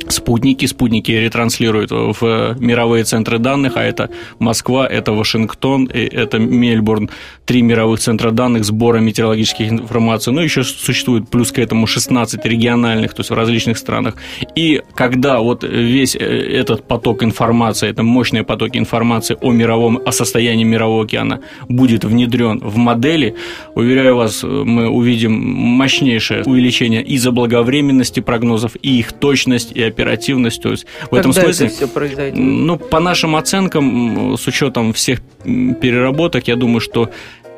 [0.09, 0.67] спутники.
[0.67, 7.11] Спутники ретранслируют в мировые центры данных, а это Москва, это Вашингтон, и это Мельбурн.
[7.45, 10.33] Три мировых центра данных сбора метеорологических информаций.
[10.33, 14.15] Ну, еще существует плюс к этому 16 региональных, то есть в различных странах.
[14.55, 20.13] И когда вот весь э, этот поток информации, это мощные потоки информации о мировом, о
[20.13, 23.35] состоянии мирового океана будет внедрен в модели,
[23.75, 30.63] уверяю вас, мы увидим мощнейшее увеличение и заблаговременности прогнозов, и их точность, и оперативность.
[30.63, 31.67] То есть в Когда этом смысле...
[31.67, 32.39] это все произойдет?
[32.39, 37.11] Ну, по нашим оценкам, с учетом всех переработок, я думаю, что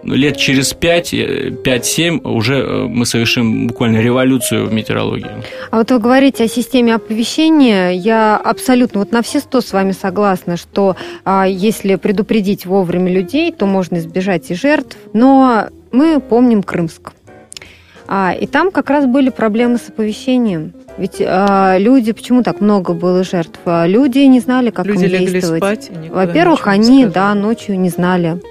[0.03, 5.31] лет через 5, 5-7 уже э, мы совершим буквально революцию в метеорологии.
[5.71, 7.91] А вот вы говорите о системе оповещения.
[7.91, 13.53] Я абсолютно вот на все сто с вами согласна, что а, если предупредить вовремя людей,
[13.53, 14.97] то можно избежать и жертв.
[15.13, 17.13] Но мы помним Крымск.
[18.13, 20.73] А, и там как раз были проблемы с оповещением.
[20.99, 23.61] Ведь а, люди, почему так много было жертв?
[23.65, 25.63] А, люди не знали, как Люди им легли действовать.
[25.63, 25.91] спать.
[26.11, 28.43] Во-первых, они, да, ночью не знали,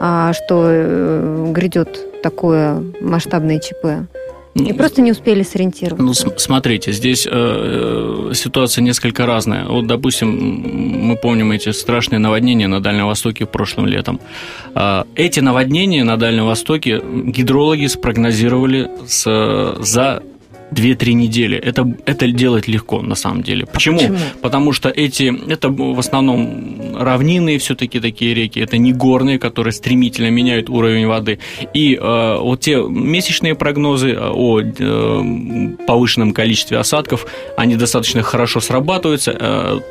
[0.00, 4.06] а, что э, грядет такое масштабное ЧП.
[4.56, 6.04] И Ну, просто не успели сориентироваться.
[6.04, 7.30] Ну, с- смотрите, здесь э,
[8.30, 9.66] э, ситуация несколько разная.
[9.66, 10.28] Вот, допустим,
[11.08, 14.18] мы помним эти страшные наводнения на Дальнем Востоке прошлым летом.
[14.74, 17.00] А, Эти наводнения на Дальнем Востоке
[17.36, 20.22] гидрологи спрогнозировали с- за
[20.72, 21.56] 2-3 недели.
[21.56, 23.66] Это, это делать легко, на самом деле.
[23.66, 23.98] Почему?
[23.98, 24.18] Почему?
[24.42, 30.30] Потому что эти, это в основном равнинные все-таки такие реки, это не горные, которые стремительно
[30.30, 31.38] меняют уровень воды.
[31.74, 37.26] И э, вот те месячные прогнозы э, о э, повышенном количестве осадков,
[37.56, 39.82] они достаточно хорошо срабатываются,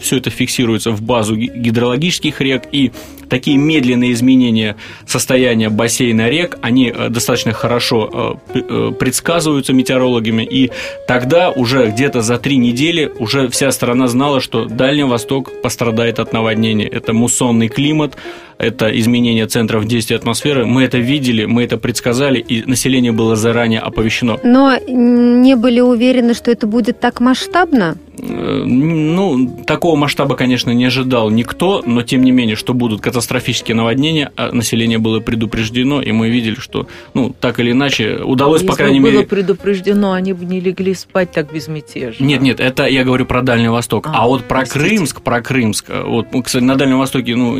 [0.00, 2.92] все это фиксируется в базу ги- гидрологических рек, и
[3.32, 10.70] такие медленные изменения состояния бассейна рек, они э, достаточно хорошо э, э, предсказываются метеорологами, и
[11.06, 16.32] тогда уже где-то за три недели уже вся страна знала, что Дальний Восток пострадает от
[16.32, 16.88] наводнения.
[16.88, 18.16] Это муссонный климат,
[18.58, 20.66] это изменение центров действия атмосферы.
[20.66, 24.38] Мы это видели, мы это предсказали, и население было заранее оповещено.
[24.44, 27.96] Но не были уверены, что это будет так масштабно?
[28.18, 33.74] Э, Ну, такого масштаба, конечно, не ожидал никто, но тем не менее, что будут катастрофические
[33.74, 38.70] наводнения, а население было предупреждено, и мы видели, что, ну, так или иначе, удалось, Если
[38.70, 39.26] по крайней бы было мере...
[39.26, 42.24] предупреждено, они бы не легли спать так безмятежно.
[42.24, 44.06] Нет, нет, это я говорю про Дальний Восток.
[44.08, 44.78] А, А, вот про простите.
[44.80, 47.54] Крымск, про Крымск, э, вот, ну, кстати, на Дальнем Востоке, ну,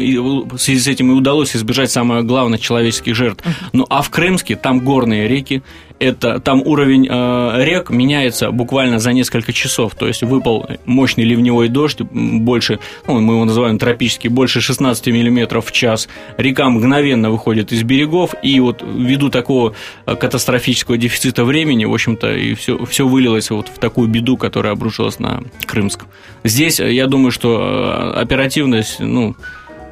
[0.48, 3.44] в связи с этим и удалось избежать самое главное человеческих жертв.
[3.72, 5.62] Ну, а в Крымске там горные реки,
[6.02, 9.94] это там уровень э, рек меняется буквально за несколько часов.
[9.94, 15.66] То есть выпал мощный ливневой дождь, больше, ну, мы его называем тропический, больше 16 миллиметров
[15.66, 16.08] в час.
[16.36, 19.74] Река мгновенно выходит из берегов, и вот ввиду такого
[20.06, 24.72] э, катастрофического дефицита времени, в общем-то, и все, все вылилось вот в такую беду, которая
[24.72, 26.06] обрушилась на Крымск.
[26.42, 29.36] Здесь, э, я думаю, что э, оперативность, ну,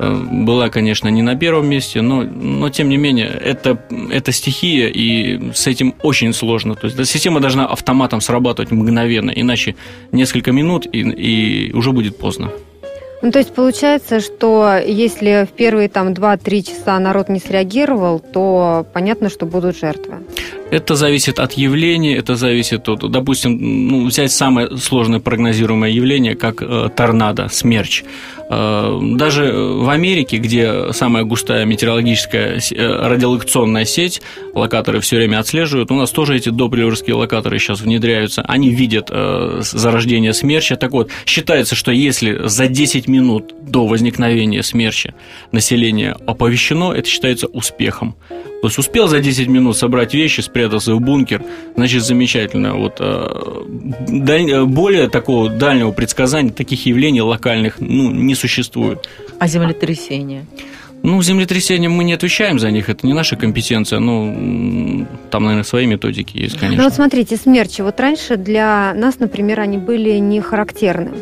[0.01, 3.79] была, конечно, не на первом месте, но, но тем не менее, это,
[4.11, 6.75] это стихия, и с этим очень сложно.
[6.75, 9.77] То есть система должна автоматом срабатывать мгновенно, иначе
[10.13, 12.51] несколько минут, и, и уже будет поздно.
[13.23, 18.87] Ну, то есть получается, что если в первые там 2-3 часа народ не среагировал, то
[18.95, 20.15] понятно, что будут жертвы.
[20.71, 26.63] Это зависит от явления, это зависит от, допустим, ну, взять самое сложное прогнозируемое явление, как
[26.63, 28.05] э, торнадо, смерч.
[28.49, 34.23] Э, даже в Америке, где самая густая метеорологическая э, радиолокационная сеть,
[34.55, 39.61] локаторы все время отслеживают, у нас тоже эти доприверские локаторы сейчас внедряются, они видят э,
[39.63, 40.77] зарождение смерча.
[40.77, 45.15] Так вот, считается, что если за 10 минут до возникновения смерча
[45.53, 48.15] население оповещено, это считается успехом.
[48.29, 51.43] То есть успел за 10 минут собрать вещи, спрятался в бункер,
[51.77, 52.75] значит замечательно.
[52.75, 53.65] Вот э,
[54.09, 59.09] даль- э, более такого дальнего предсказания таких явлений локальных ну, не существует.
[59.39, 60.45] А землетрясение?
[61.03, 64.01] Ну, землетрясения мы не отвечаем за них, это не наша компетенция.
[64.01, 66.85] Ну, там, наверное, свои методики есть, Ну конечно.
[66.85, 67.81] вот смотрите, смерчи.
[67.81, 71.13] Вот раньше для нас, например, они были не характерны.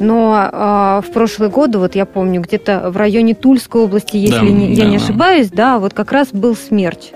[0.00, 4.42] Но э, в прошлые годы, вот я помню, где-то в районе Тульской области, если Да,
[4.42, 7.10] не- я да, не ошибаюсь, да, вот как раз был смерч.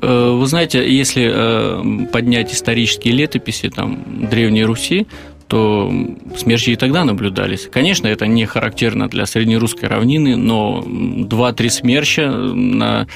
[0.00, 3.98] Э, Вы знаете, если э, поднять исторические летописи там,
[4.30, 5.06] Древней Руси,
[5.48, 5.92] то
[6.36, 7.68] смерчи и тогда наблюдались.
[7.70, 13.06] Конечно, это не характерно для среднерусской равнины, но 2-3 смерча на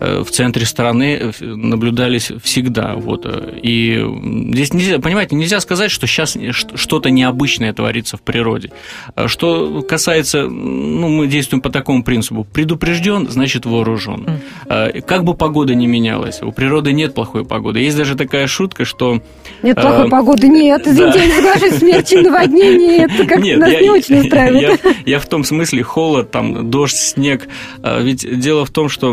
[0.00, 2.94] в центре страны э, наблюдались всегда.
[2.96, 3.22] Вот.
[3.26, 4.04] э, И
[4.52, 6.36] здесь нельзя, понимаете, нельзя сказать, что сейчас
[6.74, 8.70] что-то необычное творится в природе.
[9.26, 12.44] Что касается, ну, мы действуем по такому принципу.
[12.44, 14.40] Предупрежден, значит вооружен.
[14.66, 17.80] Э, Как бы погода ни менялась, у природы нет плохой погоды.
[17.80, 19.20] Есть даже такая шутка, что
[19.62, 21.22] Нет плохой Э, погоды, нет, извините, да.
[21.24, 24.80] я не соглашусь, смерчи, наводнение, это как Нет, нас я, не очень устраивает.
[24.84, 27.48] Я, я в том смысле холод, там дождь, снег.
[27.82, 29.12] Ведь дело в том, что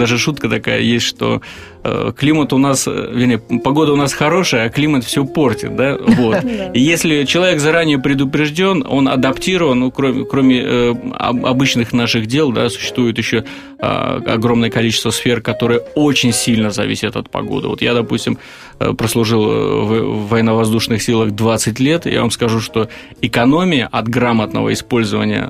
[0.00, 1.42] даже шутка такая есть, что
[1.84, 5.98] э, климат у нас, э, вернее, погода у нас хорошая, а климат все портит, да,
[6.06, 6.42] вот.
[6.72, 12.70] И если человек заранее предупрежден, он адаптирован, ну, кроме, кроме э, обычных наших дел, да,
[12.70, 13.44] существует еще
[13.78, 17.68] а, огромное количество сфер, которые очень сильно зависят от погоды.
[17.68, 18.38] Вот я, допустим,
[18.78, 22.88] прослужил в военно-воздушных силах 20 лет, и я вам скажу, что
[23.20, 25.46] экономия от грамотного использования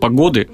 [0.00, 0.48] погоды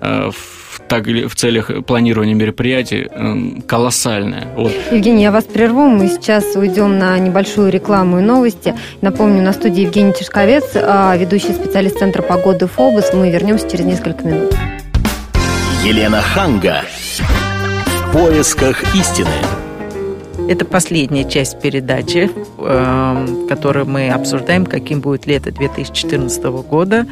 [0.00, 4.48] в так или в целях планирования мероприятий эм, колоссальная.
[4.56, 4.72] Вот.
[4.90, 5.88] Евгений, я вас прерву.
[5.88, 8.74] Мы сейчас уйдем на небольшую рекламу и новости.
[9.00, 13.12] Напомню, на студии Евгений Тишковец, а, ведущий специалист Центра погоды ФОБОС.
[13.14, 14.54] Мы вернемся через несколько минут.
[15.84, 16.82] Елена Ханга.
[18.08, 19.28] В поисках истины.
[20.48, 27.06] Это последняя часть передачи, эм, которую мы обсуждаем, каким будет лето 2014 года.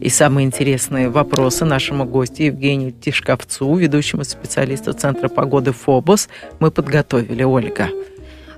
[0.00, 6.28] И самые интересные вопросы нашему гостю Евгению Тишковцу, ведущему специалисту Центра погоды ФОБОС,
[6.60, 7.42] мы подготовили.
[7.42, 7.88] Ольга.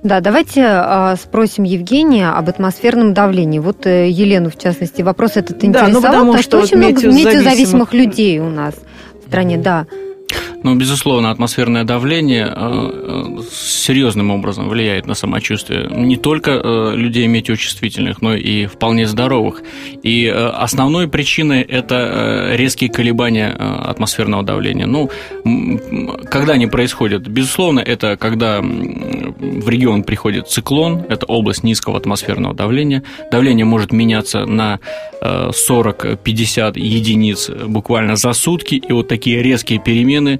[0.03, 3.59] Да, давайте э, спросим Евгения об атмосферном давлении.
[3.59, 7.07] Вот э, Елену, в частности, вопрос этот интересовал, да, ну, потому что, что очень много
[7.07, 8.75] метеозависимых людей у нас
[9.23, 9.85] в стране, да.
[10.63, 17.25] Ну, безусловно, атмосферное давление э, э, серьезным образом влияет на самочувствие не только э, людей
[17.25, 19.63] метеочувствительных, но и вполне здоровых.
[20.03, 24.85] И основной причиной это резкие колебания атмосферного давления.
[24.85, 25.09] Ну,
[26.29, 27.27] когда они происходят?
[27.27, 33.03] Безусловно, это когда в регион приходит циклон, это область низкого атмосферного давления.
[33.31, 34.79] Давление может меняться на
[35.21, 40.39] 40-50 единиц буквально за сутки, и вот такие резкие перемены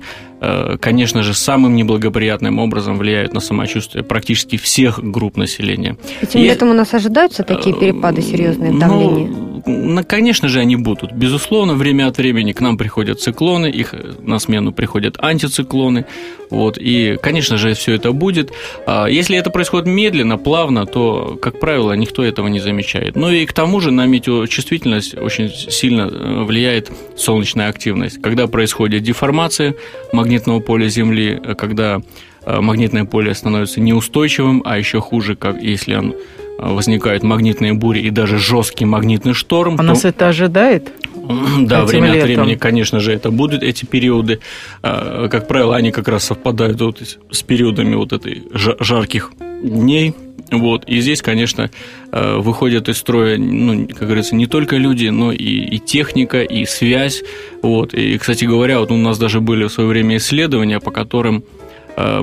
[0.79, 5.97] конечно же, самым неблагоприятным образом влияют на самочувствие практически всех групп населения.
[6.21, 9.27] Этим летом у нас ожидаются такие перепады серьезные в давлении?
[9.27, 9.50] Ну,
[10.07, 11.11] конечно же, они будут.
[11.11, 16.05] Безусловно, время от времени к нам приходят циклоны, их на смену приходят антициклоны.
[16.49, 18.51] Вот, и, конечно же, все это будет.
[18.85, 23.15] А если это происходит медленно, плавно, то, как правило, никто этого не замечает.
[23.15, 28.21] Ну и к тому же на метеочувствительность очень сильно э, влияет солнечная активность.
[28.21, 29.75] Когда происходит деформация
[30.11, 32.01] магнитного поля Земли, э, когда
[32.45, 36.15] э, магнитное поле становится неустойчивым, а еще хуже, как если он
[36.61, 39.75] возникают магнитные бури и даже жесткий магнитный шторм.
[39.75, 39.83] А то...
[39.83, 40.91] нас это ожидает?
[41.61, 42.19] Да, время летом.
[42.19, 44.39] от времени, конечно же, это будут эти периоды.
[44.81, 49.31] А, как правило, они как раз совпадают вот с периодами вот этой жарких
[49.63, 50.13] дней.
[50.51, 50.83] Вот.
[50.85, 51.69] И здесь, конечно,
[52.11, 56.65] а, выходят из строя, ну, как говорится, не только люди, но и, и техника, и
[56.65, 57.23] связь.
[57.61, 57.93] Вот.
[57.93, 61.43] И, кстати говоря, вот у нас даже были в свое время исследования, по которым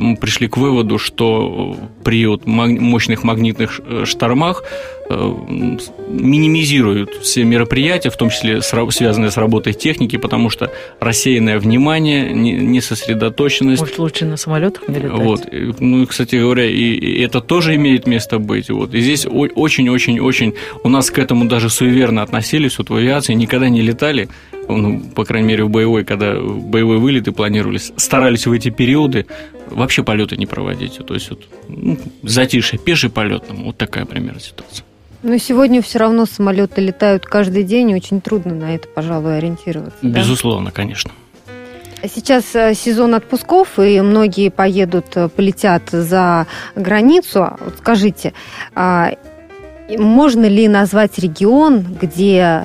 [0.01, 8.11] мы пришли к выводу, что при вот мощных магнитных э, штормах Э, минимизируют все мероприятия,
[8.11, 13.81] в том числе связанные с работой техники, потому что рассеянное внимание, несосредоточенность.
[13.81, 15.13] Может, лучше на самолетах не летать?
[15.13, 15.49] Вот.
[15.81, 18.71] Ну, кстати говоря, и это тоже имеет место быть.
[18.71, 18.95] Вот.
[18.95, 23.81] И здесь очень-очень-очень у нас к этому даже суеверно относились, вот в авиации никогда не
[23.81, 24.29] летали,
[24.69, 29.27] ну, по крайней мере, в боевой, когда боевые вылеты планировались, старались в эти периоды
[29.71, 30.99] вообще полеты не проводить.
[31.07, 34.85] То есть вот, ну, затишье, пеший полет, вот такая примерно ситуация.
[35.23, 39.99] Но сегодня все равно самолеты летают каждый день, и очень трудно на это, пожалуй, ориентироваться.
[40.03, 40.73] Безусловно, да?
[40.73, 41.11] конечно.
[42.03, 47.57] Сейчас э, сезон отпусков, и многие поедут, э, полетят за границу.
[47.61, 48.35] Вот скажите,
[48.77, 49.15] а,
[49.89, 52.65] можно ли назвать регион, где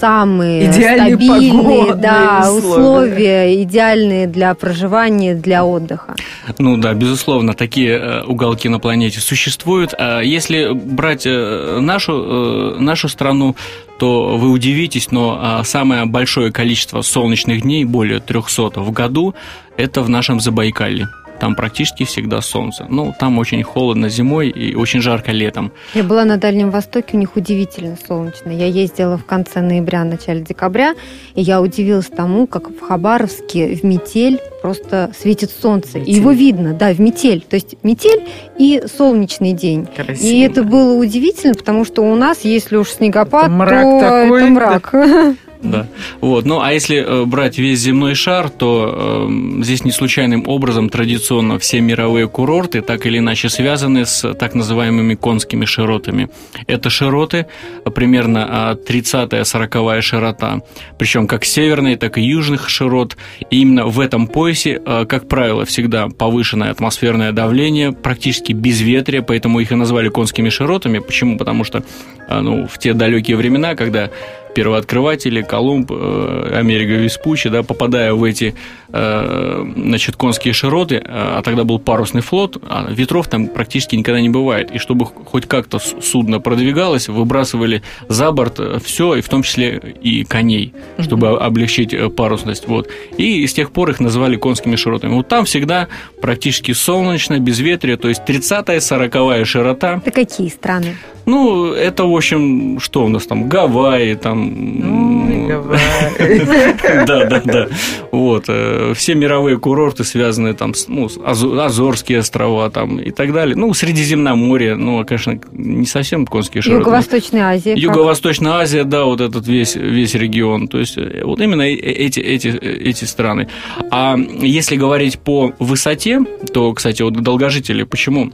[0.00, 2.58] самые Идеальные стабильные да, условия.
[2.58, 6.16] условия, идеальные для проживания, для отдыха.
[6.58, 9.94] Ну да, безусловно, такие э, уголки на планете существуют.
[9.98, 13.56] А если брать э, нашу, э, нашу страну,
[13.98, 19.36] то вы удивитесь, но а, самое большое количество солнечных дней, более 300 в году,
[19.76, 21.06] это в нашем Забайкалье
[21.40, 22.86] там практически всегда солнце.
[22.88, 25.72] Ну, там очень холодно зимой и очень жарко летом.
[25.94, 28.50] Я была на Дальнем Востоке, у них удивительно солнечно.
[28.50, 30.94] Я ездила в конце ноября, начале декабря,
[31.34, 35.98] и я удивилась тому, как в Хабаровске в метель просто светит солнце.
[35.98, 36.10] Метель.
[36.10, 37.42] И его видно, да, в метель.
[37.42, 38.24] То есть метель
[38.58, 39.86] и солнечный день.
[39.86, 40.26] Красиво.
[40.26, 44.42] И это было удивительно, потому что у нас, если уж снегопад, это мрак то такой,
[44.42, 44.88] это мрак.
[44.92, 45.34] Да.
[45.64, 45.88] Да.
[46.20, 46.44] Вот.
[46.44, 51.58] Ну, а если э, брать весь земной шар, то э, здесь не случайным образом традиционно
[51.58, 56.28] все мировые курорты так или иначе связаны с так называемыми конскими широтами.
[56.66, 57.46] Это широты
[57.94, 60.60] примерно 30-40 широта,
[60.98, 63.16] причем как северные, так и южных широт.
[63.50, 69.60] И именно в этом поясе, э, как правило, всегда повышенное атмосферное давление, практически безветрие, поэтому
[69.60, 70.98] их и назвали конскими широтами.
[70.98, 71.38] Почему?
[71.38, 71.82] Потому что а,
[72.28, 74.10] ну, в те далекие времена, когда
[74.54, 78.54] первооткрыватели, Колумб, э, Америка Веспуччи, да, попадая в эти
[78.92, 84.28] э, значит, конские широты, а тогда был парусный флот, а ветров там практически никогда не
[84.28, 84.70] бывает.
[84.70, 90.24] И чтобы хоть как-то судно продвигалось, выбрасывали за борт все, и в том числе и
[90.24, 92.68] коней, чтобы облегчить парусность.
[92.68, 92.88] Вот.
[93.18, 95.14] И с тех пор их называли конскими широтами.
[95.14, 95.88] Вот там всегда
[96.20, 100.00] практически солнечно, безветрие, то есть 30-я, 40-я широта.
[100.04, 100.96] Это какие страны?
[101.26, 105.44] Ну, это, в общем, что у нас там, Гавайи, там...
[107.06, 107.68] Да, да, да.
[108.12, 108.44] Вот.
[108.48, 113.56] Э, все мировые курорты связаны там с ну, Азорские острова там и так далее.
[113.56, 116.80] Ну, Средиземноморье, ну, конечно, не совсем конские широты.
[116.80, 117.74] Юго-Восточная Азия.
[117.74, 120.68] Юго-Восточная Азия, да, вот этот весь, весь регион.
[120.68, 123.48] То есть, э, вот именно э, эти, эти, эти страны.
[123.90, 126.20] А если говорить по высоте,
[126.52, 128.32] то, кстати, вот долгожители, почему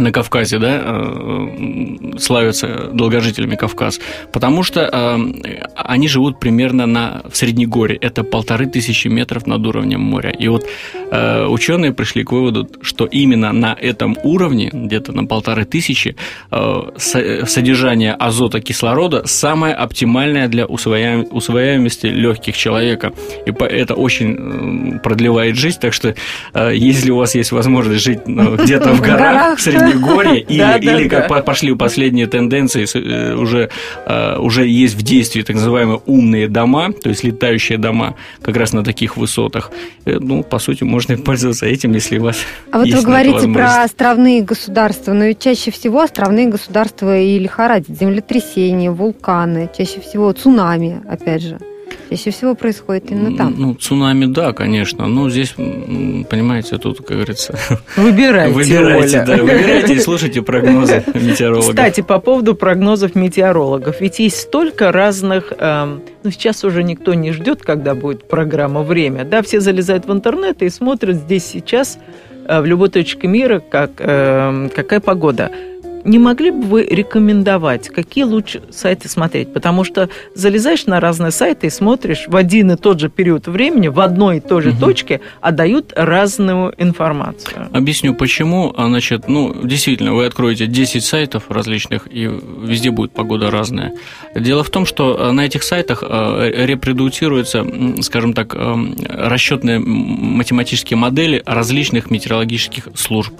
[0.00, 4.00] на Кавказе, да, э, славятся долгожителями Кавказ,
[4.32, 5.18] потому что э,
[5.76, 10.30] они живут примерно на, в Среднегорье, это полторы тысячи метров над уровнем моря.
[10.30, 10.66] И вот
[11.10, 16.16] э, ученые пришли к выводу, что именно на этом уровне, где-то на полторы тысячи,
[16.96, 23.12] содержание азота кислорода самое оптимальное для усвояемости легких человека.
[23.46, 26.14] И это очень продлевает жизнь, так что
[26.54, 31.44] если у вас есть возможность жить ну, где-то в горах, в Среднегорье, горе, или, как
[31.44, 33.70] пошли последние тенденции, э, уже,
[34.06, 38.72] э, уже есть в действии так называемые умные дома, то есть летающие дома как раз
[38.72, 39.70] на таких высотах.
[40.04, 42.38] Э, ну, по сути, можно пользоваться этим, если у вас
[42.72, 47.98] А вот вы говорите про островные государства, но ведь чаще всего островные государства и лихорадят
[47.98, 51.58] землетрясения, вулканы, чаще всего цунами, опять же.
[52.10, 53.54] Чаще всего происходит именно там.
[53.56, 55.06] Ну, цунами, да, конечно.
[55.06, 57.58] Но здесь, понимаете, тут, как говорится...
[57.96, 61.70] Выбирайте, Выбирайте, да, выбирайте и слушайте прогнозы метеорологов.
[61.70, 64.00] Кстати, по поводу прогнозов метеорологов.
[64.00, 65.52] Ведь есть столько разных...
[65.56, 69.24] Э, ну, сейчас уже никто не ждет, когда будет программа «Время».
[69.24, 71.98] Да, все залезают в интернет и смотрят здесь сейчас
[72.46, 75.52] э, в любой точке мира, как, э, какая погода
[76.10, 79.52] не могли бы вы рекомендовать, какие лучше сайты смотреть?
[79.52, 83.86] Потому что залезаешь на разные сайты и смотришь в один и тот же период времени,
[83.86, 84.80] в одной и той же угу.
[84.80, 87.68] точке, а дают разную информацию.
[87.72, 88.74] Объясню, почему.
[88.76, 92.28] А, значит, ну, действительно, вы откроете 10 сайтов различных, и
[92.62, 93.94] везде будет погода разная.
[94.34, 97.64] Дело в том, что а, на этих сайтах а, репродуцируются,
[98.02, 103.32] скажем так, расчетные математические модели различных метеорологических служб.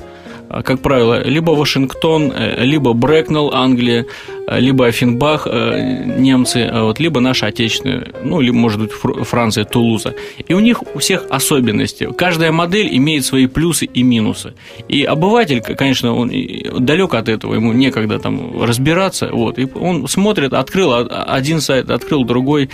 [0.50, 6.98] А, как правило, либо Вашингтон, э, либо Брэкнелл, Англия, э, либо Афинбах, э, немцы, вот,
[6.98, 10.14] либо наши отечественные, ну, либо, может быть, Франция, Тулуза.
[10.48, 12.08] И у них у всех особенности.
[12.16, 14.54] Каждая модель имеет свои плюсы и минусы.
[14.88, 16.32] И обыватель, конечно, он
[16.80, 22.24] далек от этого, ему некогда там разбираться, вот, и он смотрит, открыл один сайт, открыл
[22.24, 22.70] другой,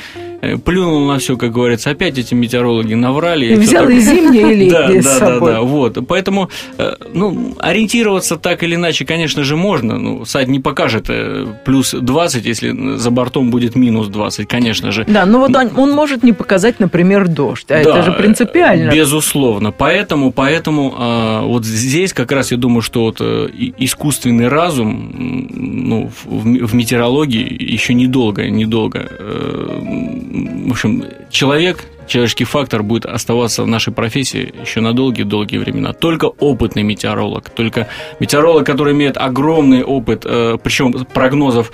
[0.64, 3.53] плюнул на все, как говорится, опять эти метеорологи наврали.
[3.53, 5.99] И взял и зимнее, и летнее да, да, да, да, вот.
[6.07, 6.51] Поэтому,
[7.12, 9.99] ну, ориентироваться так или иначе, конечно же, можно.
[9.99, 15.05] Ну, сайт не покажет э, плюс 20, если за бортом будет минус 20, конечно же.
[15.09, 18.93] Да, но вот он, он может не показать, например, дождь, а да, это же принципиально.
[18.93, 19.73] Безусловно.
[19.73, 23.49] Поэтому, поэтому а, вот здесь как раз я думаю, что вот э,
[23.79, 29.01] искусственный разум ну, в, в метеорологии еще недолго, недолго.
[29.11, 29.81] Э,
[30.69, 35.92] в общем, человек человеческий фактор будет оставаться в нашей профессии еще на долгие-долгие времена.
[35.92, 37.88] Только опытный метеоролог, только
[38.20, 41.72] метеоролог, который имеет огромный опыт, э, причем прогнозов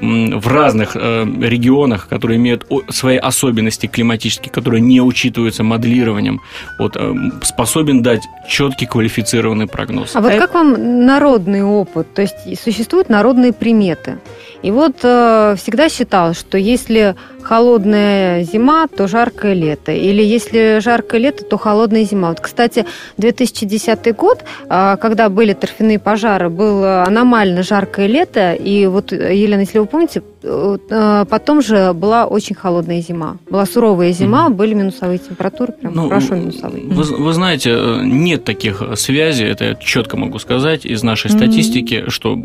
[0.00, 6.40] в разных э, регионах, которые имеют свои особенности климатические, которые не учитываются моделированием,
[6.78, 10.16] вот, э, способен дать четкий квалифицированный прогноз.
[10.16, 12.12] А вот как вам народный опыт?
[12.14, 14.18] То есть существуют народные приметы?
[14.64, 19.92] И вот э, всегда считал, что если холодная зима, то жаркое лето.
[19.92, 22.30] Или если жаркое лето, то холодная зима.
[22.30, 22.86] Вот, кстати,
[23.18, 28.54] 2010 год, э, когда были торфяные пожары, было аномально жаркое лето.
[28.54, 33.36] И вот, Елена, если вы помните, э, потом же была очень холодная зима.
[33.50, 34.54] Была суровая зима, mm-hmm.
[34.54, 36.84] были минусовые температуры, прям ну, хорошо минусовые.
[36.86, 41.36] Вы, вы знаете, э, нет таких связей, это я четко могу сказать из нашей mm-hmm.
[41.36, 42.38] статистики, что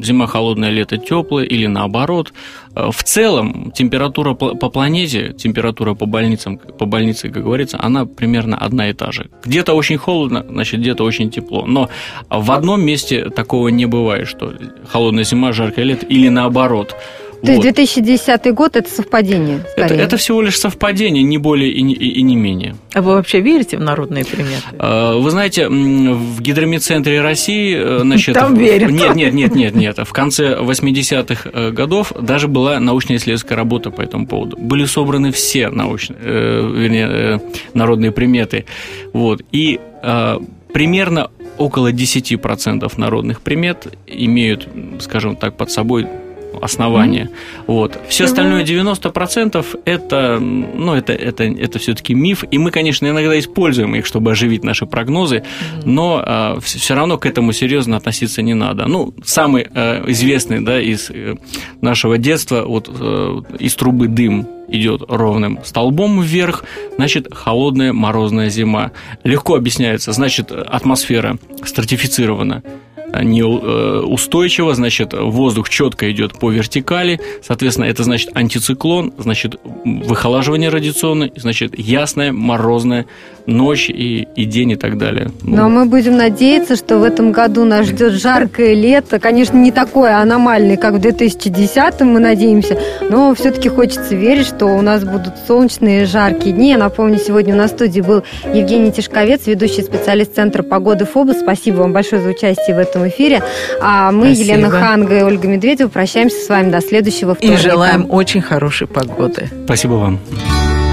[0.00, 2.32] зима холодная, лето теплое или наоборот.
[2.74, 8.56] Э, в целом температура по планете, температура по больницам, по больнице, как говорится, она примерно
[8.56, 9.30] одна и та же.
[9.44, 11.66] Где-то очень холодно, значит, где-то очень тепло.
[11.66, 11.88] Но
[12.30, 14.54] в одном месте такого не бывает, что
[14.88, 16.96] холодная зима, жаркое лето или наоборот.
[17.42, 17.64] То вот.
[17.64, 19.64] есть 2010 год это совпадение?
[19.76, 22.74] Это, это всего лишь совпадение, не более и не, и не менее.
[22.94, 24.62] А вы вообще верите в народные приметы?
[24.78, 27.76] А, вы знаете, в гидромедцентре России...
[27.76, 28.90] Э, значит, Там верят.
[28.90, 29.98] Нет, нет, нет, нет, нет.
[29.98, 34.56] В конце 80-х э, годов даже была научно-исследовательская работа по этому поводу.
[34.56, 37.40] Были собраны все научные, э, вернее,
[37.72, 38.64] народные приметы.
[39.12, 39.42] Вот.
[39.52, 39.80] И
[40.72, 44.68] примерно около 10% народных примет имеют,
[45.00, 46.06] скажем так, под собой
[46.60, 47.24] основания.
[47.24, 47.64] Mm-hmm.
[47.66, 47.98] Вот.
[48.08, 52.44] Все остальное 90% это, ну, это, это, это все-таки миф.
[52.50, 55.82] И мы, конечно, иногда используем их, чтобы оживить наши прогнозы, mm-hmm.
[55.84, 58.86] но э, все равно к этому серьезно относиться не надо.
[58.86, 61.36] Ну, самый э, известный да, из э,
[61.80, 66.64] нашего детства, вот э, из трубы дым идет ровным столбом вверх,
[66.96, 68.92] значит, холодная морозная зима.
[69.24, 72.62] Легко объясняется, значит, атмосфера стратифицирована
[73.14, 81.78] неустойчиво, значит, воздух четко идет по вертикали, соответственно, это значит антициклон, значит, выхолаживание радиационное, значит,
[81.78, 83.06] ясная морозная
[83.46, 85.30] ночь и, и день и так далее.
[85.42, 90.18] Но мы будем надеяться, что в этом году нас ждет жаркое лето, конечно, не такое
[90.18, 92.78] аномальное, как в 2010 мы надеемся,
[93.08, 96.70] но все-таки хочется верить, что у нас будут солнечные жаркие дни.
[96.70, 101.40] Я напомню, сегодня у нас в студии был Евгений Тишковец, ведущий специалист Центра погоды ФОБУС.
[101.40, 103.42] Спасибо вам большое за участие в этом этом эфире.
[103.80, 104.44] А мы, Спасибо.
[104.44, 107.60] Елена Ханга и Ольга Медведева, прощаемся с вами до следующего вторника.
[107.60, 109.48] И желаем очень хорошей погоды.
[109.64, 110.18] Спасибо вам.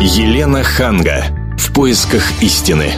[0.01, 1.25] Елена Ханга.
[1.57, 2.91] В поисках истины.